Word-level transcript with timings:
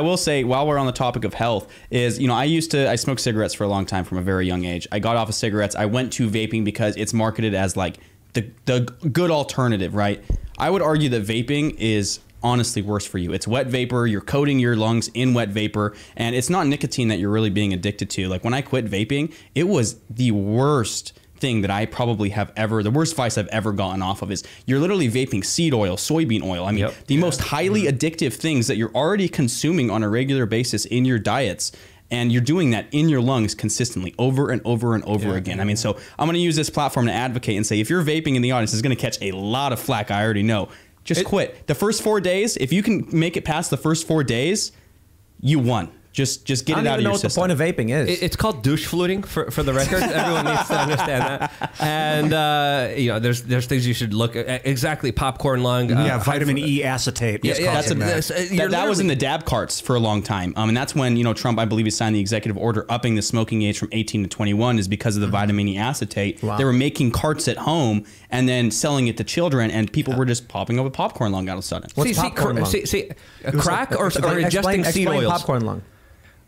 I 0.00 0.02
will 0.02 0.16
say, 0.16 0.44
while 0.44 0.66
we're 0.66 0.78
on 0.78 0.86
the 0.86 0.92
topic 0.92 1.24
of 1.24 1.34
health, 1.34 1.70
is 1.90 2.18
you 2.18 2.26
know 2.26 2.32
I 2.32 2.44
used 2.44 2.70
to 2.70 2.88
I 2.88 2.94
smoked 2.96 3.20
cigarettes 3.20 3.52
for 3.52 3.64
a 3.64 3.68
long 3.68 3.84
time 3.84 4.04
from 4.04 4.16
a 4.16 4.22
very 4.22 4.46
young 4.46 4.64
age. 4.64 4.88
I 4.90 4.98
got 4.98 5.16
off 5.16 5.28
of 5.28 5.34
cigarettes. 5.34 5.76
I 5.76 5.84
went 5.84 6.10
to 6.14 6.30
vaping 6.30 6.64
because 6.64 6.96
it's 6.96 7.12
marketed 7.12 7.52
as 7.52 7.76
like 7.76 7.98
the 8.32 8.50
the 8.64 8.80
good 9.12 9.30
alternative, 9.30 9.94
right? 9.94 10.24
I 10.56 10.70
would 10.70 10.80
argue 10.80 11.10
that 11.10 11.24
vaping 11.24 11.76
is 11.76 12.20
honestly 12.42 12.80
worse 12.80 13.04
for 13.04 13.18
you. 13.18 13.34
It's 13.34 13.46
wet 13.46 13.66
vapor. 13.66 14.06
You're 14.06 14.22
coating 14.22 14.58
your 14.58 14.74
lungs 14.74 15.08
in 15.12 15.34
wet 15.34 15.50
vapor, 15.50 15.94
and 16.16 16.34
it's 16.34 16.48
not 16.48 16.66
nicotine 16.66 17.08
that 17.08 17.18
you're 17.18 17.28
really 17.28 17.50
being 17.50 17.74
addicted 17.74 18.08
to. 18.08 18.26
Like 18.26 18.42
when 18.42 18.54
I 18.54 18.62
quit 18.62 18.86
vaping, 18.86 19.34
it 19.54 19.64
was 19.68 19.96
the 20.08 20.30
worst 20.30 21.12
thing 21.40 21.62
that 21.62 21.70
I 21.70 21.86
probably 21.86 22.30
have 22.30 22.52
ever, 22.56 22.82
the 22.82 22.90
worst 22.90 23.16
vice 23.16 23.38
I've 23.38 23.48
ever 23.48 23.72
gotten 23.72 24.02
off 24.02 24.22
of 24.22 24.30
is 24.30 24.44
you're 24.66 24.78
literally 24.78 25.08
vaping 25.08 25.44
seed 25.44 25.74
oil, 25.74 25.96
soybean 25.96 26.42
oil. 26.42 26.64
I 26.66 26.70
mean, 26.70 26.80
Yep. 26.84 27.06
the 27.06 27.16
most 27.16 27.40
highly 27.40 27.82
addictive 27.84 28.34
things 28.34 28.66
that 28.66 28.76
you're 28.76 28.94
already 28.94 29.28
consuming 29.28 29.90
on 29.90 30.02
a 30.02 30.08
regular 30.08 30.46
basis 30.46 30.84
in 30.84 31.04
your 31.04 31.18
diets. 31.18 31.72
And 32.12 32.32
you're 32.32 32.42
doing 32.42 32.70
that 32.70 32.86
in 32.90 33.08
your 33.08 33.20
lungs 33.20 33.54
consistently 33.54 34.14
over 34.18 34.50
and 34.50 34.60
over 34.64 34.96
and 34.96 35.04
over 35.04 35.36
again. 35.36 35.60
I 35.60 35.64
mean, 35.64 35.76
so 35.76 35.96
I'm 36.18 36.26
going 36.26 36.34
to 36.34 36.40
use 36.40 36.56
this 36.56 36.68
platform 36.68 37.06
to 37.06 37.12
advocate 37.12 37.56
and 37.56 37.64
say 37.64 37.78
if 37.78 37.88
you're 37.88 38.02
vaping 38.02 38.34
in 38.34 38.42
the 38.42 38.50
audience, 38.50 38.72
it's 38.72 38.82
going 38.82 38.96
to 38.96 39.00
catch 39.00 39.16
a 39.22 39.30
lot 39.30 39.72
of 39.72 39.78
flack. 39.78 40.10
I 40.10 40.24
already 40.24 40.42
know. 40.42 40.70
Just 41.04 41.24
quit. 41.24 41.68
The 41.68 41.74
first 41.76 42.02
four 42.02 42.20
days, 42.20 42.56
if 42.56 42.72
you 42.72 42.82
can 42.82 43.06
make 43.12 43.36
it 43.36 43.44
past 43.44 43.70
the 43.70 43.76
first 43.76 44.08
four 44.08 44.24
days, 44.24 44.72
you 45.40 45.60
won. 45.60 45.88
Just 46.12 46.44
just 46.44 46.66
get 46.66 46.72
it 46.72 46.78
I 46.78 46.80
it 46.80 46.84
don't 46.84 46.92
out 46.92 46.94
even 46.94 46.98
of 46.98 47.04
know 47.04 47.08
your 47.10 47.12
what 47.12 47.20
system. 47.20 47.48
the 47.48 47.54
point 47.54 47.78
of 47.78 47.86
vaping 47.86 47.90
is. 47.90 48.08
It- 48.08 48.22
It's 48.24 48.34
called 48.36 48.64
douche 48.64 48.84
fluting 48.84 49.22
for, 49.22 49.48
for 49.52 49.62
the 49.62 49.72
record. 49.72 50.02
Everyone 50.02 50.44
needs 50.44 50.66
to 50.66 50.76
understand 50.76 51.22
that. 51.22 51.72
And 51.78 52.32
uh, 52.32 52.88
you 52.96 53.12
know, 53.12 53.20
there's 53.20 53.42
there's 53.44 53.66
things 53.66 53.86
you 53.86 53.94
should 53.94 54.12
look 54.12 54.34
at. 54.34 54.66
Exactly, 54.66 55.12
popcorn 55.12 55.62
lung. 55.62 55.92
uh, 55.92 56.04
yeah, 56.04 56.18
vitamin 56.18 56.58
E 56.58 56.82
acetate. 56.82 57.44
Yeah, 57.44 57.52
was 57.52 57.60
yeah, 57.60 57.74
that's 57.74 57.90
a- 57.92 57.94
that. 57.94 57.98
that's- 58.00 58.30
uh, 58.32 58.34
you're 58.52 58.66
that, 58.68 58.70
that 58.72 58.88
was 58.88 58.98
in 58.98 59.06
the 59.06 59.14
dab 59.14 59.44
carts 59.44 59.80
for 59.80 59.94
a 59.94 60.00
long 60.00 60.20
time. 60.22 60.52
Um, 60.56 60.68
and 60.68 60.76
that's 60.76 60.96
when, 60.96 61.16
you 61.16 61.22
know, 61.22 61.32
Trump, 61.32 61.60
I 61.60 61.64
believe, 61.64 61.86
he 61.86 61.90
signed 61.92 62.16
the 62.16 62.20
executive 62.20 62.58
order 62.58 62.86
upping 62.88 63.14
the 63.14 63.22
smoking 63.22 63.62
age 63.62 63.78
from 63.78 63.88
18 63.92 64.24
to 64.24 64.28
21 64.28 64.80
is 64.80 64.88
because 64.88 65.14
of 65.16 65.20
the 65.22 65.28
vitamin 65.28 65.68
E 65.68 65.78
acetate. 65.78 66.42
Wow. 66.42 66.56
They 66.58 66.64
were 66.64 66.72
making 66.72 67.12
carts 67.12 67.46
at 67.46 67.56
home 67.56 68.04
and 68.30 68.48
then 68.48 68.72
selling 68.72 69.06
it 69.06 69.16
to 69.18 69.24
children, 69.24 69.70
and 69.70 69.92
people 69.92 70.14
were 70.16 70.24
just 70.26 70.48
popping 70.48 70.80
up 70.80 70.86
a 70.86 70.90
popcorn 70.90 71.30
lung 71.30 71.48
out 71.48 71.52
of 71.54 71.60
a 71.60 71.62
sudden. 71.62 71.88
What's 71.94 72.10
see, 72.10 72.14
see, 72.14 72.20
popcorn 72.20 72.56
cr- 72.56 72.62
lung? 72.62 72.70
see, 72.70 72.84
see, 72.86 73.10
a 73.44 73.52
crack 73.52 73.92
like- 73.92 74.00
or, 74.00 74.04
or 74.06 74.06
explain- 74.08 74.44
ingesting 74.44 74.92
seed 74.92 75.02
explain 75.06 75.08
oils. 75.24 75.32
popcorn 75.32 75.64
lung. 75.64 75.82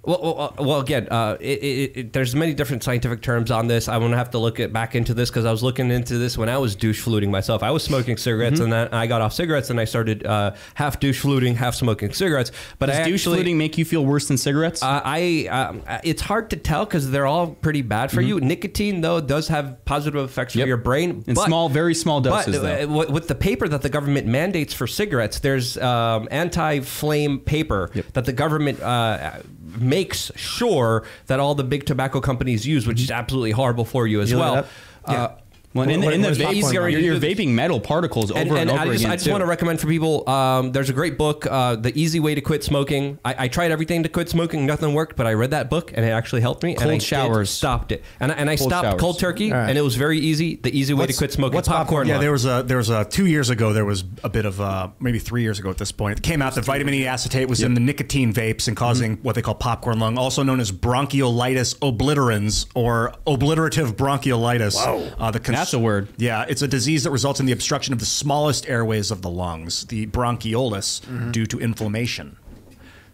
Well, 0.04 0.20
well, 0.20 0.54
well, 0.66 0.80
again, 0.80 1.06
uh, 1.12 1.36
it, 1.38 1.44
it, 1.62 1.96
it, 1.96 2.12
there's 2.12 2.34
many 2.34 2.54
different 2.54 2.82
scientific 2.82 3.22
terms 3.22 3.52
on 3.52 3.68
this. 3.68 3.86
I'm 3.86 4.00
gonna 4.00 4.16
have 4.16 4.32
to 4.32 4.38
look 4.38 4.58
at, 4.58 4.72
back 4.72 4.96
into 4.96 5.14
this 5.14 5.30
because 5.30 5.44
I 5.44 5.52
was 5.52 5.62
looking 5.62 5.92
into 5.92 6.18
this 6.18 6.36
when 6.36 6.48
I 6.48 6.58
was 6.58 6.74
douche 6.74 7.00
fluting 7.00 7.30
myself. 7.30 7.62
I 7.62 7.70
was 7.70 7.84
smoking 7.84 8.16
cigarettes, 8.16 8.54
Mm-hmm. 8.54 8.64
and 8.64 8.72
then 8.72 8.88
I 8.92 9.06
got 9.06 9.20
off 9.22 9.32
cigarettes, 9.32 9.70
and 9.70 9.78
I 9.78 9.84
started 9.84 10.26
uh, 10.26 10.54
half 10.74 10.98
douche 10.98 11.20
fluting, 11.20 11.54
half 11.54 11.76
smoking 11.76 12.12
cigarettes. 12.12 12.50
But 12.80 12.86
Does 12.86 12.96
I 12.98 13.04
douche 13.04 13.20
actually, 13.20 13.36
fluting 13.36 13.58
make 13.58 13.78
you 13.78 13.84
feel 13.84 14.04
worse 14.04 14.26
than 14.26 14.38
cigarettes? 14.38 14.82
Uh, 14.82 15.00
I 15.04 15.46
um, 15.48 15.82
it's 16.02 16.22
hard 16.22 16.50
to 16.50 16.56
tell 16.56 16.84
because 16.84 17.08
they're 17.12 17.26
all 17.26 17.52
pretty 17.52 17.82
bad 17.82 18.10
for 18.10 18.22
you. 18.22 18.40
Nicotine 18.40 19.02
though 19.02 19.20
does 19.20 19.46
have 19.48 19.84
positive 19.84 20.24
effects 20.24 20.52
Mm-hmm. 20.54 20.58
Yep. 20.58 20.64
for 20.64 20.68
your 20.68 20.76
brain 20.78 21.22
In 21.28 21.36
small- 21.36 21.68
very 21.68 21.94
small 21.94 22.20
doses, 22.20 22.58
But 22.58 22.64
uh, 22.64 22.86
though. 22.86 22.92
with 22.92 23.10
with 23.10 23.28
the 23.28 23.36
paper 23.36 23.68
that 23.68 23.82
the 23.82 23.88
government 23.88 24.26
mandates 24.26 24.74
for 24.74 24.88
cigarettes, 24.88 25.38
there's 25.38 25.78
um, 25.78 26.26
anti-flame 26.32 27.38
paper 27.38 27.90
that 28.14 28.24
the 28.24 28.32
government 28.32 28.80
uh, 28.82 29.38
makes 29.80 30.30
sure 30.36 31.04
that 31.26 31.40
all 31.40 31.54
the 31.54 31.64
big 31.64 31.86
tobacco 31.86 32.20
companies 32.20 32.66
use, 32.66 32.86
which 32.86 33.00
is 33.00 33.10
absolutely 33.10 33.52
horrible 33.52 33.84
for 33.84 34.06
you 34.06 34.20
as 34.20 34.30
You 34.30 34.38
well. 34.38 34.54
up? 34.56 34.66
Uh, 35.04 35.28
well, 35.74 35.88
in, 35.88 36.00
the- 36.00 36.06
what- 36.06 36.14
in 36.14 36.20
the 36.20 36.28
what 36.28 36.32
is 36.32 36.38
vape, 36.38 36.62
popcorn 36.62 36.92
you're, 36.92 37.00
you're 37.00 37.16
vaping 37.20 37.48
metal 37.48 37.80
particles 37.80 38.30
over 38.30 38.40
and, 38.40 38.50
and, 38.50 38.58
and 38.58 38.70
over 38.70 38.80
I 38.80 38.84
just, 38.92 39.00
again. 39.00 39.10
I 39.12 39.14
just 39.16 39.24
too. 39.26 39.30
want 39.32 39.42
to 39.42 39.46
recommend 39.46 39.80
for 39.80 39.86
people. 39.86 40.28
Um, 40.28 40.72
there's 40.72 40.90
a 40.90 40.92
great 40.92 41.16
book, 41.18 41.46
uh, 41.46 41.76
"The 41.76 41.98
Easy 42.00 42.20
Way 42.20 42.34
to 42.34 42.40
Quit 42.40 42.62
Smoking." 42.64 43.18
I, 43.24 43.34
I 43.44 43.48
tried 43.48 43.70
everything 43.70 44.02
to 44.02 44.08
quit 44.08 44.28
smoking, 44.28 44.66
nothing 44.66 44.94
worked, 44.94 45.16
but 45.16 45.26
I 45.26 45.32
read 45.34 45.50
that 45.52 45.70
book 45.70 45.92
and 45.94 46.04
it 46.04 46.10
actually 46.10 46.40
helped 46.42 46.62
me. 46.62 46.70
and 46.72 46.78
Cold 46.80 46.90
I 46.92 46.94
did- 46.98 47.02
showers. 47.02 47.50
stopped 47.50 47.92
it, 47.92 48.02
and 48.20 48.32
I, 48.32 48.34
and 48.36 48.50
I 48.50 48.56
Cold 48.56 48.70
stopped 48.70 48.86
showers. 48.86 49.00
cold 49.00 49.18
turkey, 49.18 49.52
All 49.52 49.58
right. 49.58 49.68
and 49.68 49.78
it 49.78 49.82
was 49.82 49.96
very 49.96 50.18
easy. 50.18 50.56
The 50.56 50.76
easy 50.76 50.94
way 50.94 51.06
to 51.06 51.12
quit 51.12 51.32
smoking. 51.32 51.54
what's 51.56 51.68
popcorn 51.68 52.06
Yeah, 52.08 52.18
there 52.18 52.32
was 52.32 52.44
a 52.44 52.62
there 52.66 52.76
was 52.78 52.90
a 52.90 53.04
two 53.04 53.26
years 53.26 53.50
ago 53.50 53.72
there 53.72 53.84
was 53.84 54.04
a 54.24 54.28
bit 54.28 54.44
of 54.44 54.60
uh 54.60 54.88
maybe 55.00 55.18
three 55.18 55.42
years 55.42 55.58
ago 55.58 55.70
at 55.70 55.78
this 55.78 55.92
point 55.92 56.18
it 56.18 56.22
came 56.22 56.42
out 56.42 56.54
that 56.54 56.64
vitamin 56.64 56.94
E 56.94 57.06
acetate 57.06 57.48
was 57.48 57.62
in 57.62 57.74
the 57.74 57.80
nicotine 57.80 58.32
vapes 58.32 58.68
and 58.68 58.76
causing 58.76 59.16
what 59.18 59.34
they 59.34 59.42
call 59.42 59.54
popcorn 59.54 59.98
lung, 59.98 60.18
also 60.18 60.42
known 60.42 60.60
as 60.60 60.70
bronchiolitis 60.72 61.76
obliterans 61.78 62.66
or 62.74 63.12
obliterative 63.26 63.92
bronchiolitis. 63.92 64.74
Wow, 64.76 65.10
uh, 65.18 65.30
the 65.30 65.40
That's 65.62 65.74
a 65.74 65.78
word. 65.78 66.08
Yeah, 66.16 66.44
it's 66.48 66.62
a 66.62 66.68
disease 66.68 67.04
that 67.04 67.10
results 67.10 67.38
in 67.40 67.46
the 67.46 67.52
obstruction 67.52 67.92
of 67.92 68.00
the 68.00 68.06
smallest 68.06 68.68
airways 68.68 69.10
of 69.10 69.22
the 69.22 69.30
lungs, 69.30 69.84
the 69.86 70.06
bronchioles, 70.06 71.00
mm-hmm. 71.02 71.30
due 71.30 71.46
to 71.46 71.60
inflammation. 71.60 72.36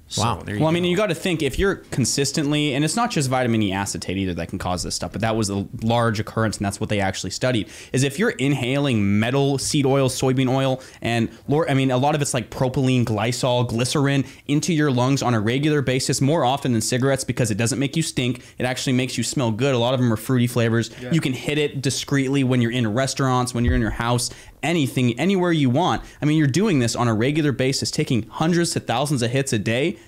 So, 0.08 0.22
Wow. 0.22 0.42
there 0.42 0.54
you 0.54 0.60
Well, 0.60 0.70
I 0.70 0.72
mean, 0.72 0.84
you 0.84 0.96
got 0.96 1.08
to 1.08 1.14
think 1.14 1.42
if 1.42 1.58
you're 1.58 1.76
consistently, 1.76 2.74
and 2.74 2.82
it's 2.84 2.96
not 2.96 3.10
just 3.10 3.28
vitamin 3.28 3.62
E 3.62 3.72
acetate 3.72 4.16
either 4.16 4.32
that 4.34 4.48
can 4.48 4.58
cause 4.58 4.82
this 4.82 4.94
stuff, 4.94 5.12
but 5.12 5.20
that 5.20 5.36
was 5.36 5.50
a 5.50 5.66
large 5.82 6.19
occurrence, 6.19 6.56
and 6.56 6.64
that's 6.64 6.80
what 6.80 6.88
they 6.88 6.98
actually 7.00 7.30
studied. 7.30 7.69
Is 7.92 8.02
if 8.02 8.18
you're 8.18 8.30
inhaling 8.30 9.18
metal, 9.20 9.58
seed 9.58 9.84
oil, 9.84 10.08
soybean 10.08 10.48
oil, 10.48 10.80
and 11.02 11.28
Lord, 11.47 11.68
I 11.68 11.74
mean, 11.74 11.91
a 11.91 11.98
lot 11.98 12.14
of 12.14 12.22
it's 12.22 12.32
like 12.32 12.48
propylene, 12.50 13.04
glycol, 13.04 13.68
glycerin 13.68 14.24
into 14.47 14.72
your 14.72 14.91
lungs 14.91 15.22
on 15.22 15.34
a 15.34 15.41
regular 15.41 15.82
basis, 15.82 16.20
more 16.22 16.44
often 16.44 16.72
than 16.72 16.80
cigarettes 16.80 17.24
because 17.24 17.50
it 17.50 17.56
doesn't 17.58 17.78
make 17.78 17.94
you 17.94 18.02
stink. 18.02 18.42
It 18.58 18.64
actually 18.64 18.94
makes 18.94 19.18
you 19.18 19.24
smell 19.24 19.50
good. 19.50 19.74
A 19.74 19.78
lot 19.78 19.92
of 19.92 20.00
them 20.00 20.10
are 20.12 20.16
fruity 20.16 20.47
flavors. 20.47 20.91
You 21.12 21.20
can 21.20 21.34
hit 21.34 21.58
it 21.58 21.82
discreetly 21.82 22.44
when 22.44 22.62
you're 22.62 22.72
in 22.72 22.92
restaurants, 22.94 23.52
when 23.52 23.64
you're 23.64 23.74
in 23.74 23.82
your 23.82 23.91
house, 23.91 24.30
anything, 24.62 25.19
anywhere 25.19 25.52
you 25.52 25.70
want. 25.70 26.02
I 26.20 26.24
mean, 26.24 26.38
you're 26.38 26.46
doing 26.46 26.78
this 26.78 26.96
on 26.96 27.08
a 27.08 27.14
regular 27.14 27.52
basis, 27.52 27.91
taking 27.91 28.28
hundreds 28.28 28.72
to 28.72 28.80
thousands 28.80 29.22
of 29.22 29.30
hits 29.30 29.52
a 29.52 29.58
day 29.58 29.98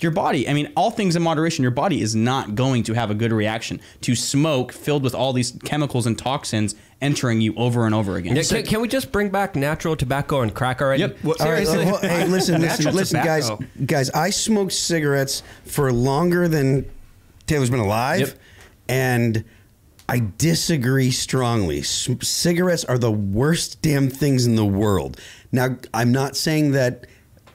your 0.00 0.10
body, 0.12 0.48
I 0.48 0.52
mean, 0.52 0.72
all 0.76 0.90
things 0.90 1.14
in 1.14 1.22
moderation, 1.22 1.62
your 1.62 1.70
body 1.70 2.00
is 2.02 2.14
not 2.16 2.54
going 2.54 2.82
to 2.84 2.94
have 2.94 3.10
a 3.10 3.14
good 3.14 3.32
reaction 3.32 3.80
to 4.02 4.14
smoke 4.16 4.72
filled 4.72 5.02
with 5.02 5.14
all 5.14 5.32
these 5.32 5.56
chemicals 5.64 6.06
and 6.06 6.18
toxins 6.18 6.74
entering 7.00 7.40
you 7.40 7.54
over 7.56 7.86
and 7.86 7.94
over 7.94 8.16
again. 8.16 8.34
Yeah, 8.34 8.42
can, 8.42 8.64
can 8.64 8.80
we 8.80 8.88
just 8.88 9.12
bring 9.12 9.30
back 9.30 9.54
natural 9.54 9.96
tobacco 9.96 10.40
and 10.40 10.52
crack 10.52 10.82
already? 10.82 11.02
Yep. 11.02 11.18
Well, 11.22 11.36
All 11.40 11.50
right, 11.50 11.66
well, 11.66 11.98
hey, 11.98 12.26
listen, 12.28 12.60
listen, 12.60 12.94
listen, 12.94 13.24
guys, 13.24 13.50
guys. 13.86 14.10
I 14.10 14.30
smoked 14.30 14.72
cigarettes 14.72 15.42
for 15.64 15.92
longer 15.92 16.48
than 16.48 16.90
Taylor's 17.46 17.70
been 17.70 17.80
alive, 17.80 18.20
Yep. 18.20 18.38
and 18.88 19.44
I 20.08 20.22
disagree 20.38 21.10
strongly. 21.10 21.82
C- 21.82 22.18
cigarettes 22.20 22.84
are 22.84 22.98
the 22.98 23.10
worst 23.10 23.80
damn 23.82 24.10
things 24.10 24.46
in 24.46 24.54
the 24.54 24.64
world. 24.64 25.20
Now, 25.50 25.76
I'm 25.92 26.12
not 26.12 26.36
saying 26.36 26.72
that 26.72 27.06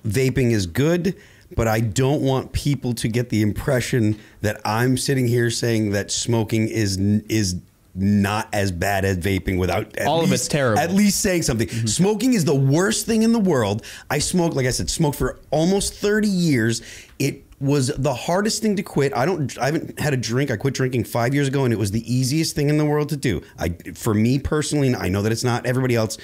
vaping 0.06 0.52
is 0.52 0.66
good, 0.66 1.16
but 1.56 1.68
I 1.68 1.80
don't 1.80 2.22
want 2.22 2.54
people 2.54 2.94
to 2.96 3.08
get 3.08 3.30
the 3.30 3.42
impression 3.42 4.20
that 4.42 4.62
I'm 4.66 4.98
sitting 4.98 5.28
here 5.28 5.50
saying 5.50 5.92
that 5.92 6.12
smoking 6.12 6.68
is 6.68 6.98
is 6.98 7.56
not 7.96 8.48
as 8.54 8.72
bad 8.72 9.04
as 9.04 9.18
vaping 9.18 9.58
without 9.58 9.96
at 9.98 10.08
All 10.08 10.24
of 10.24 10.32
it's 10.32 10.48
terrible. 10.48 10.80
At 10.80 10.92
least 10.92 11.22
saying 11.22 11.42
something. 11.44 11.68
Mm-hmm. 11.68 11.88
Smoking 11.88 12.34
is 12.34 12.46
the 12.46 12.56
worst 12.56 13.06
thing 13.06 13.24
in 13.24 13.34
the 13.34 13.40
world. 13.40 13.84
I 14.10 14.20
smoked, 14.20 14.56
like 14.56 14.68
I 14.68 14.72
said, 14.72 14.90
smoked 14.90 15.18
for 15.18 15.40
almost 15.50 15.94
30 15.96 16.28
years. 16.28 16.82
It 17.18 17.44
was 17.60 17.88
the 17.88 18.14
hardest 18.14 18.62
thing 18.62 18.76
to 18.78 18.84
quit. 18.84 19.16
I 19.16 19.26
don't 19.26 19.58
I 19.58 19.66
haven't 19.66 20.00
had 20.00 20.14
a 20.14 20.18
drink. 20.18 20.50
I 20.52 20.58
quit 20.58 20.74
drinking 20.74 21.04
5 21.04 21.34
years 21.34 21.48
ago 21.48 21.66
and 21.66 21.74
it 21.74 21.78
was 21.78 21.92
the 21.92 22.12
easiest 22.12 22.56
thing 22.56 22.70
in 22.70 22.78
the 22.78 22.86
world 22.86 23.10
to 23.10 23.18
do. 23.18 23.42
I 23.58 23.70
for 23.94 24.14
me 24.14 24.40
personally, 24.40 24.96
I 24.96 25.10
know 25.10 25.22
that 25.22 25.32
it's 25.32 25.44
not 25.44 25.66
everybody 25.66 25.96
else. 25.96 26.18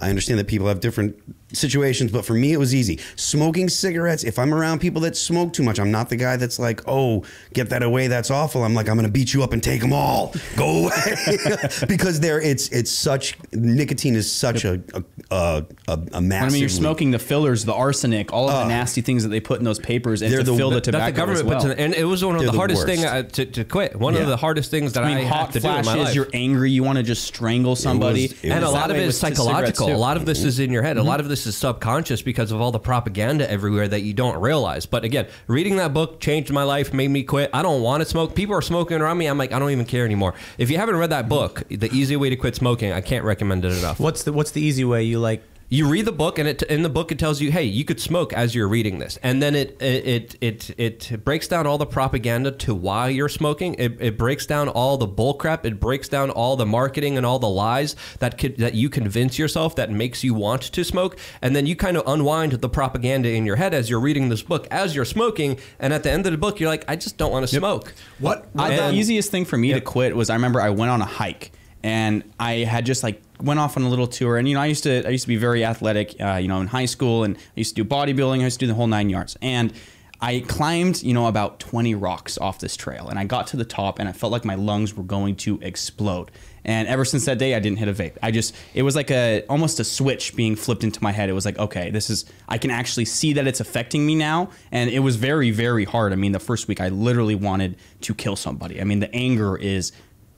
I 0.00 0.08
understand 0.08 0.38
that 0.40 0.46
people 0.46 0.66
have 0.66 0.80
different 0.80 1.16
situations, 1.52 2.10
but 2.10 2.24
for 2.24 2.34
me 2.34 2.52
it 2.52 2.56
was 2.56 2.74
easy. 2.74 2.98
Smoking 3.16 3.68
cigarettes, 3.68 4.24
if 4.24 4.38
I'm 4.38 4.52
around 4.52 4.80
people 4.80 5.00
that 5.02 5.16
smoke 5.16 5.52
too 5.52 5.62
much, 5.62 5.78
I'm 5.78 5.90
not 5.90 6.08
the 6.08 6.16
guy 6.16 6.36
that's 6.36 6.58
like, 6.58 6.82
"Oh, 6.86 7.24
get 7.52 7.70
that 7.70 7.82
away, 7.82 8.08
that's 8.08 8.30
awful." 8.30 8.64
I'm 8.64 8.74
like, 8.74 8.88
"I'm 8.88 8.96
going 8.96 9.06
to 9.06 9.12
beat 9.12 9.32
you 9.32 9.42
up 9.42 9.52
and 9.52 9.62
take 9.62 9.80
them 9.80 9.92
all." 9.92 10.34
Go 10.56 10.86
away. 10.86 11.16
because 11.88 12.20
there 12.20 12.40
it's 12.40 12.68
it's 12.68 12.90
such 12.90 13.36
nicotine 13.52 14.14
is 14.16 14.30
such 14.30 14.64
a 14.64 14.80
a 14.94 15.04
a, 15.32 15.64
a, 15.88 15.92
a 15.92 16.16
I 16.16 16.20
massive 16.20 16.52
mean, 16.52 16.60
you're 16.60 16.68
smoking 16.68 17.10
the 17.10 17.18
fillers, 17.18 17.64
the 17.64 17.74
arsenic, 17.74 18.32
all 18.32 18.48
of 18.50 18.54
the 18.62 18.68
nasty 18.68 19.00
things 19.00 19.22
that 19.22 19.30
they 19.30 19.40
put 19.40 19.58
in 19.58 19.64
those 19.64 19.78
papers, 19.78 20.22
and 20.22 20.30
to 20.32 20.42
the- 20.42 20.54
fill 20.56 20.70
the 20.70 20.76
that 20.76 20.84
tobacco 20.84 21.04
that 21.06 21.12
the 21.12 21.16
government 21.16 21.38
as 21.40 21.44
well. 21.44 21.60
puts 21.62 21.72
in, 21.72 21.78
and 21.84 21.94
it 21.94 22.04
was 22.04 22.24
one 22.24 22.34
of 22.36 22.40
They're 22.40 22.46
the 22.48 22.52
the 22.52 22.58
hardest 22.58 22.86
thing 22.86 23.00
worst. 23.00 23.12
uh, 23.14 23.22
to, 23.22 23.46
to 23.46 23.64
quit. 23.64 23.96
One 23.96 24.14
Yeah. 24.14 24.20
of 24.22 24.28
the 24.28 24.36
hardest 24.36 24.70
things 24.70 24.92
that 24.92 25.04
I 25.04 25.10
I, 25.10 25.14
mean, 25.14 25.24
had 25.24 25.32
hot 25.32 25.52
to 25.52 25.60
do 25.60 25.68
in 25.68 25.74
my 25.74 25.82
flashes. 25.82 26.04
life. 26.04 26.14
You're 26.14 26.28
angry. 26.34 26.70
You 26.70 26.82
want 26.84 26.98
to 26.98 27.02
just 27.02 27.24
strangle 27.24 27.76
somebody. 27.76 28.24
it 28.26 28.44
and 28.44 28.64
a 28.64 28.70
lot 28.70 28.90
of 28.90 28.96
it 28.96 29.02
is 29.06 29.18
psychological. 29.18 29.92
A 29.92 29.96
lot 29.96 30.16
of 30.16 30.26
this 30.26 30.44
is 30.44 30.58
in 30.60 30.70
your 30.70 30.82
head. 30.82 30.96
A 30.98 31.02
lot 31.02 31.20
of 31.20 31.28
this 31.28 31.46
is 31.46 31.56
subconscious 31.56 32.22
because 32.22 32.52
of 32.52 32.60
all 32.60 32.70
the 32.72 32.78
propaganda 32.78 33.50
everywhere 33.50 33.88
that 33.88 34.02
you 34.02 34.12
don't 34.12 34.38
realize. 34.40 34.86
But 34.86 35.04
again, 35.04 35.26
reading 35.46 35.76
that 35.76 35.92
book 35.94 36.20
changed 36.20 36.52
my 36.52 36.62
life, 36.64 36.92
made 36.92 37.08
me 37.08 37.22
quit. 37.22 37.50
I 37.54 37.62
don't 37.62 37.82
want 37.82 38.02
to 38.02 38.08
smoke. 38.08 38.34
People 38.34 38.54
are 38.54 38.62
smoking 38.62 39.00
around 39.00 39.18
me. 39.18 39.26
I'm 39.26 39.38
like, 39.38 39.52
I 39.52 39.58
don't 39.58 39.70
even 39.70 39.86
care 39.86 40.04
anymore. 40.04 40.34
If 40.58 40.70
you 40.70 40.76
haven't 40.78 40.96
read 40.96 41.10
that 41.10 41.28
book, 41.28 41.62
The 41.68 41.90
Easy 41.92 42.16
Way 42.16 42.30
to 42.30 42.36
Quit 42.36 42.54
Smoking, 42.56 42.92
I 42.92 43.00
can't 43.00 43.24
recommend 43.24 43.64
it 43.64 43.72
enough. 43.78 43.98
What's 43.98 44.22
the 44.24 44.32
What's 44.32 44.50
the 44.50 44.60
easy 44.60 44.84
way? 44.84 45.02
You 45.04 45.18
like 45.22 45.42
You 45.72 45.88
read 45.88 46.04
the 46.04 46.12
book, 46.12 46.38
and 46.38 46.46
it, 46.46 46.60
in 46.64 46.82
the 46.82 46.90
book 46.90 47.12
it 47.12 47.18
tells 47.18 47.40
you, 47.40 47.50
hey, 47.50 47.62
you 47.62 47.82
could 47.82 47.98
smoke 47.98 48.34
as 48.34 48.54
you're 48.54 48.68
reading 48.68 48.98
this, 48.98 49.18
and 49.22 49.42
then 49.42 49.54
it 49.54 49.80
it 49.80 50.36
it 50.42 50.74
it, 50.78 51.10
it 51.10 51.24
breaks 51.24 51.48
down 51.48 51.66
all 51.66 51.78
the 51.78 51.86
propaganda 51.86 52.50
to 52.50 52.74
why 52.74 53.08
you're 53.08 53.30
smoking. 53.30 53.74
It, 53.78 53.96
it 53.98 54.18
breaks 54.18 54.44
down 54.44 54.68
all 54.68 54.98
the 54.98 55.06
bull 55.06 55.32
crap. 55.32 55.64
It 55.64 55.80
breaks 55.80 56.10
down 56.10 56.28
all 56.28 56.56
the 56.56 56.66
marketing 56.66 57.16
and 57.16 57.24
all 57.24 57.38
the 57.38 57.48
lies 57.48 57.96
that 58.18 58.36
could 58.36 58.58
that 58.58 58.74
you 58.74 58.90
convince 58.90 59.38
yourself 59.38 59.74
that 59.76 59.90
makes 59.90 60.22
you 60.22 60.34
want 60.34 60.60
to 60.60 60.84
smoke, 60.84 61.18
and 61.40 61.56
then 61.56 61.64
you 61.64 61.74
kind 61.74 61.96
of 61.96 62.02
unwind 62.06 62.52
the 62.52 62.68
propaganda 62.68 63.30
in 63.30 63.46
your 63.46 63.56
head 63.56 63.72
as 63.72 63.88
you're 63.88 63.98
reading 63.98 64.28
this 64.28 64.42
book 64.42 64.68
as 64.70 64.94
you're 64.94 65.06
smoking, 65.06 65.58
and 65.78 65.94
at 65.94 66.02
the 66.02 66.10
end 66.10 66.26
of 66.26 66.32
the 66.32 66.38
book, 66.38 66.60
you're 66.60 66.68
like, 66.68 66.84
I 66.86 66.96
just 66.96 67.16
don't 67.16 67.32
want 67.32 67.48
to 67.48 67.56
smoke. 67.56 67.94
What? 68.18 68.46
I, 68.58 68.76
the 68.76 68.92
easiest 68.92 69.30
thing 69.30 69.46
for 69.46 69.56
me 69.56 69.72
to 69.72 69.80
quit 69.80 70.14
was 70.14 70.28
I 70.28 70.34
remember 70.34 70.60
I 70.60 70.68
went 70.68 70.90
on 70.90 71.00
a 71.00 71.06
hike 71.06 71.52
and 71.82 72.24
I 72.38 72.58
had 72.58 72.84
just 72.84 73.02
like 73.02 73.22
went 73.42 73.60
off 73.60 73.76
on 73.76 73.82
a 73.82 73.88
little 73.88 74.06
tour. 74.06 74.36
And 74.36 74.48
you 74.48 74.54
know 74.54 74.60
I 74.60 74.66
used 74.66 74.84
to 74.84 75.06
I 75.06 75.10
used 75.10 75.24
to 75.24 75.28
be 75.28 75.36
very 75.36 75.64
athletic 75.64 76.20
uh, 76.20 76.38
you 76.40 76.48
know 76.48 76.60
in 76.60 76.68
high 76.68 76.86
school 76.86 77.24
and 77.24 77.36
I 77.36 77.40
used 77.56 77.76
to 77.76 77.82
do 77.82 77.88
bodybuilding. 77.88 78.40
I 78.40 78.44
used 78.44 78.60
to 78.60 78.66
do 78.66 78.68
the 78.68 78.74
whole 78.74 78.86
nine 78.86 79.10
yards. 79.10 79.36
And 79.42 79.72
I 80.20 80.40
climbed 80.46 81.02
you 81.02 81.12
know 81.14 81.26
about 81.26 81.58
20 81.58 81.94
rocks 81.94 82.38
off 82.38 82.58
this 82.58 82.76
trail. 82.76 83.08
And 83.08 83.18
I 83.18 83.24
got 83.24 83.48
to 83.48 83.56
the 83.56 83.64
top 83.64 83.98
and 83.98 84.08
I 84.08 84.12
felt 84.12 84.32
like 84.32 84.44
my 84.44 84.54
lungs 84.54 84.94
were 84.94 85.04
going 85.04 85.36
to 85.36 85.58
explode. 85.62 86.30
And 86.64 86.86
ever 86.86 87.04
since 87.04 87.24
that 87.24 87.38
day 87.38 87.56
I 87.56 87.58
didn't 87.60 87.78
hit 87.78 87.88
a 87.88 87.92
vape. 87.92 88.16
I 88.22 88.30
just 88.30 88.54
it 88.74 88.82
was 88.82 88.94
like 88.94 89.10
a 89.10 89.44
almost 89.48 89.80
a 89.80 89.84
switch 89.84 90.36
being 90.36 90.54
flipped 90.54 90.84
into 90.84 91.02
my 91.02 91.12
head. 91.12 91.28
It 91.28 91.34
was 91.34 91.44
like 91.44 91.58
okay 91.58 91.90
this 91.90 92.08
is 92.08 92.24
I 92.48 92.58
can 92.58 92.70
actually 92.70 93.04
see 93.04 93.32
that 93.34 93.46
it's 93.46 93.60
affecting 93.60 94.06
me 94.06 94.14
now. 94.14 94.50
And 94.70 94.88
it 94.90 95.00
was 95.00 95.16
very 95.16 95.50
very 95.50 95.84
hard. 95.84 96.12
I 96.12 96.16
mean 96.16 96.32
the 96.32 96.40
first 96.40 96.68
week 96.68 96.80
I 96.80 96.88
literally 96.88 97.34
wanted 97.34 97.76
to 98.02 98.14
kill 98.14 98.36
somebody. 98.36 98.80
I 98.80 98.84
mean 98.84 99.00
the 99.00 99.12
anger 99.14 99.56
is 99.56 99.92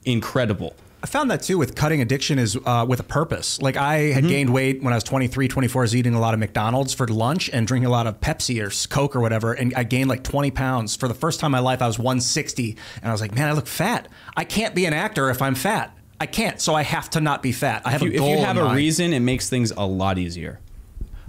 incredible 0.05 0.75
I 1.05 1.07
found 1.07 1.29
that 1.29 1.43
too 1.43 1.59
with 1.59 1.75
cutting 1.75 2.01
addiction 2.01 2.39
is 2.39 2.57
uh, 2.65 2.83
with 2.89 2.99
a 2.99 3.03
purpose. 3.03 3.61
Like 3.61 3.77
I 3.77 3.97
had 4.11 4.27
gained 4.27 4.49
weight 4.49 4.81
when 4.81 4.91
I 4.91 4.95
was 4.95 5.03
23, 5.03 5.47
24, 5.47 5.79
I 5.79 5.83
was 5.83 5.95
eating 5.95 6.15
a 6.15 6.19
lot 6.19 6.33
of 6.33 6.39
McDonald's 6.39 6.95
for 6.95 7.07
lunch 7.07 7.47
and 7.53 7.67
drinking 7.67 7.85
a 7.85 7.91
lot 7.91 8.07
of 8.07 8.19
Pepsi 8.21 8.59
or 8.59 8.71
Coke 8.89 9.15
or 9.15 9.19
whatever. 9.19 9.53
And 9.53 9.71
I 9.75 9.83
gained 9.83 10.09
like 10.09 10.23
20 10.23 10.49
pounds. 10.49 10.95
For 10.95 11.07
the 11.07 11.13
first 11.13 11.39
time 11.39 11.49
in 11.49 11.51
my 11.51 11.59
life, 11.59 11.83
I 11.83 11.85
was 11.85 11.99
160. 11.99 12.75
And 13.03 13.07
I 13.07 13.11
was 13.11 13.21
like, 13.21 13.35
man, 13.35 13.47
I 13.47 13.51
look 13.51 13.67
fat. 13.67 14.07
I 14.35 14.45
can't 14.45 14.73
be 14.73 14.87
an 14.87 14.93
actor 14.93 15.29
if 15.29 15.43
I'm 15.43 15.53
fat. 15.53 15.95
I 16.19 16.25
can't. 16.25 16.59
So 16.59 16.73
I 16.73 16.81
have 16.81 17.07
to 17.11 17.21
not 17.21 17.43
be 17.43 17.51
fat. 17.51 17.83
I 17.85 17.91
have 17.91 18.01
if 18.01 18.11
you, 18.11 18.15
a 18.15 18.17
goal 18.17 18.29
if 18.29 18.39
you 18.39 18.45
have 18.45 18.57
a 18.57 18.63
mind. 18.63 18.75
reason 18.75 19.13
it 19.13 19.19
makes 19.19 19.47
things 19.47 19.69
a 19.77 19.85
lot 19.85 20.17
easier 20.17 20.59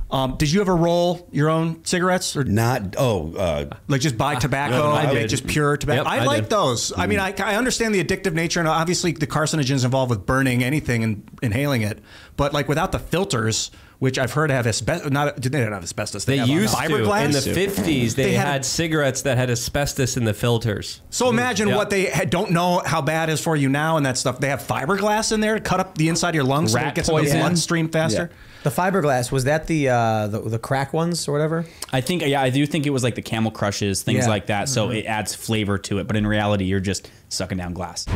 Um, 0.08 0.36
did 0.36 0.52
you 0.52 0.60
ever 0.60 0.76
roll 0.76 1.28
your 1.32 1.48
own 1.48 1.84
cigarettes 1.84 2.36
or 2.36 2.44
Not 2.44 2.94
oh, 2.96 3.34
uh, 3.34 3.64
like 3.88 4.00
just 4.00 4.16
buy 4.16 4.36
tobacco, 4.36 4.90
I 4.90 5.04
like 5.04 5.12
did. 5.12 5.28
just 5.28 5.46
pure 5.46 5.76
tobacco. 5.76 6.02
Yep, 6.02 6.06
I, 6.06 6.18
I 6.18 6.24
like 6.24 6.42
did. 6.42 6.50
those. 6.50 6.92
I 6.96 7.06
mean, 7.06 7.18
I, 7.18 7.34
I 7.38 7.56
understand 7.56 7.94
the 7.94 8.02
addictive 8.02 8.32
nature 8.32 8.60
and 8.60 8.68
obviously 8.68 9.12
the 9.12 9.26
carcinogens 9.26 9.84
involved 9.84 10.10
with 10.10 10.24
burning 10.24 10.62
anything 10.62 11.02
and 11.02 11.28
inhaling 11.42 11.82
it, 11.82 11.98
but 12.36 12.52
like 12.52 12.68
without 12.68 12.92
the 12.92 13.00
filters, 13.00 13.72
which 13.98 14.18
I've 14.18 14.32
heard 14.32 14.50
have 14.50 14.66
asbestos. 14.66 15.10
Not 15.10 15.36
they 15.40 15.48
don't 15.48 15.72
have 15.72 15.82
asbestos. 15.82 16.24
They 16.24 16.36
have, 16.38 16.48
uh, 16.48 16.52
used 16.52 16.74
to 16.76 16.80
fiberglass. 16.82 17.24
in 17.24 17.32
the 17.32 17.40
fifties. 17.40 18.14
They, 18.14 18.24
They 18.24 18.32
had- 18.34 18.46
had, 18.46 18.64
cigarettes 18.64 19.22
that 19.22 19.38
had 19.38 19.50
asbestos 19.50 20.16
in 20.16 20.24
the 20.24 20.34
filters. 20.34 21.00
so 21.10 21.28
imagine 21.28 21.68
Yeah. 21.68 21.76
what 21.76 21.90
they 21.90 22.06
ha- 22.06 22.24
don't 22.28 22.50
know 22.50 22.82
how 22.84 23.00
bad 23.02 23.30
is 23.30 23.40
for 23.40 23.56
you 23.56 23.68
now 23.68 23.96
and 23.96 24.04
that 24.06 24.18
stuff. 24.18 24.38
They 24.40 24.48
have 24.48 24.62
fiberglass 24.62 25.32
in 25.32 25.40
there 25.40 25.54
to 25.54 25.60
cut 25.60 25.80
up 25.80 25.96
the 25.96 26.08
inside 26.08 26.30
of 26.30 26.34
your 26.36 26.44
lungs 26.44 26.72
so 26.72 26.78
Rat 26.78 26.88
it 26.88 26.94
gets 26.96 27.08
in 27.08 27.14
the 27.14 27.20
poison. 27.22 27.38
bloodstream 27.40 27.88
faster. 27.88 28.30
The 28.64 28.70
fiberglass 28.70 29.30
was 29.30 29.44
that 29.44 29.66
the 29.68 29.88
uh, 29.90 30.26
the, 30.26 30.40
the 30.40 30.58
crack 30.58 30.92
ones 30.92 31.28
or 31.28 31.32
whatever? 31.32 31.64
I 31.92 32.00
think 32.00 32.22
yeah 32.26 32.42
I 32.42 32.50
do 32.50 32.66
think 32.66 32.84
it 32.86 32.90
was 32.90 33.04
like 33.04 33.14
the 33.14 33.22
camel 33.22 33.50
crushes 33.52 34.02
things 34.02 34.24
Yeah. 34.24 34.28
like 34.30 34.46
that 34.46 34.68
so 34.68 34.90
it 34.90 35.06
adds 35.06 35.34
flavor 35.36 35.78
to 35.78 35.98
it 36.00 36.06
but 36.08 36.16
in 36.16 36.26
reality 36.26 36.64
you're 36.64 36.80
just 36.80 37.08
sucking 37.28 37.58
down 37.58 37.74
glass 37.74 38.06